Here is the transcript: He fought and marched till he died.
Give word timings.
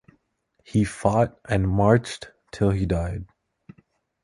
He 0.63 0.83
fought 0.83 1.39
and 1.47 1.69
marched 1.69 2.31
till 2.51 2.71
he 2.71 2.87
died. 2.87 3.27